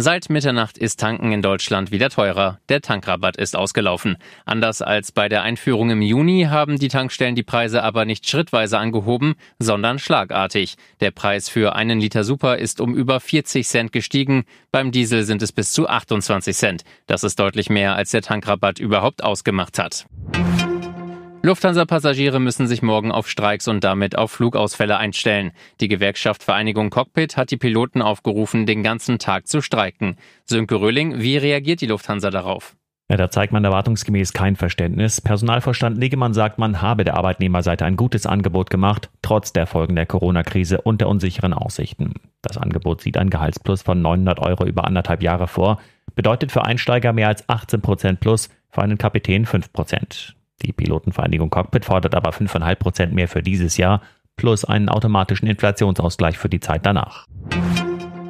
[0.00, 2.60] Seit Mitternacht ist Tanken in Deutschland wieder teurer.
[2.68, 4.16] Der Tankrabatt ist ausgelaufen.
[4.46, 8.78] Anders als bei der Einführung im Juni haben die Tankstellen die Preise aber nicht schrittweise
[8.78, 10.76] angehoben, sondern schlagartig.
[11.00, 14.44] Der Preis für einen Liter Super ist um über 40 Cent gestiegen.
[14.70, 16.84] Beim Diesel sind es bis zu 28 Cent.
[17.08, 20.06] Das ist deutlich mehr, als der Tankrabatt überhaupt ausgemacht hat.
[21.48, 25.52] Lufthansa-Passagiere müssen sich morgen auf Streiks und damit auf Flugausfälle einstellen.
[25.80, 30.18] Die Gewerkschaft Vereinigung Cockpit hat die Piloten aufgerufen, den ganzen Tag zu streiken.
[30.44, 32.76] Sönke Röhling, wie reagiert die Lufthansa darauf?
[33.10, 35.22] Ja, da zeigt man erwartungsgemäß kein Verständnis.
[35.22, 40.04] Personalvorstand Niggemann sagt, man habe der Arbeitnehmerseite ein gutes Angebot gemacht, trotz der Folgen der
[40.04, 42.12] Corona-Krise und der unsicheren Aussichten.
[42.42, 45.80] Das Angebot sieht ein Gehaltsplus von 900 Euro über anderthalb Jahre vor,
[46.14, 50.34] bedeutet für Einsteiger mehr als 18 Prozent plus, für einen Kapitän 5 Prozent.
[50.62, 54.02] Die Pilotenvereinigung Cockpit fordert aber 5,5 Prozent mehr für dieses Jahr
[54.36, 57.26] plus einen automatischen Inflationsausgleich für die Zeit danach.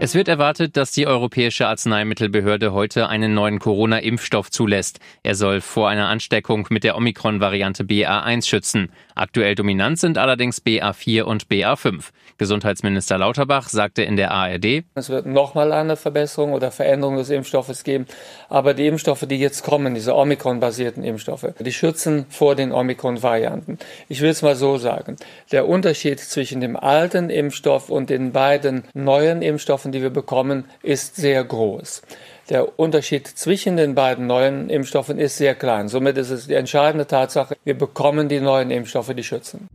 [0.00, 5.00] Es wird erwartet, dass die Europäische Arzneimittelbehörde heute einen neuen Corona-Impfstoff zulässt.
[5.24, 8.92] Er soll vor einer Ansteckung mit der Omikron-Variante BA1 schützen.
[9.16, 12.10] Aktuell dominant sind allerdings BA4 und BA5.
[12.38, 17.82] Gesundheitsminister Lauterbach sagte in der ARD, Es wird nochmal eine Verbesserung oder Veränderung des Impfstoffes
[17.82, 18.06] geben.
[18.48, 23.78] Aber die Impfstoffe, die jetzt kommen, diese Omikron-basierten Impfstoffe, die schützen vor den Omikron-Varianten.
[24.08, 25.16] Ich will es mal so sagen.
[25.50, 30.64] Der Unterschied zwischen dem alten Impfstoff und den beiden neuen Impfstoffen Impfstoffen, die wir bekommen,
[30.82, 32.02] ist sehr groß.
[32.50, 35.88] Der Unterschied zwischen den beiden neuen Impfstoffen ist sehr klein.
[35.88, 39.68] Somit ist es die entscheidende Tatsache, wir bekommen die neuen Impfstoffe, die schützen.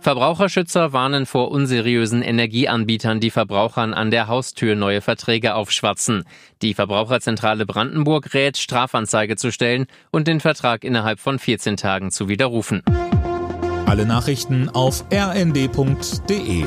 [0.00, 6.24] Verbraucherschützer warnen vor unseriösen Energieanbietern, die Verbrauchern an der Haustür neue Verträge aufschwatzen.
[6.60, 12.28] Die Verbraucherzentrale Brandenburg rät, Strafanzeige zu stellen und den Vertrag innerhalb von 14 Tagen zu
[12.28, 12.82] widerrufen.
[13.86, 16.64] Alle Nachrichten auf rnd.de